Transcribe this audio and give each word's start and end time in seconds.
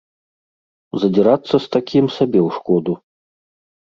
Задзірацца 1.03 1.55
з 1.65 1.71
такім 1.75 2.05
сабе 2.17 2.39
ў 2.47 2.59
шкоду. 2.59 2.93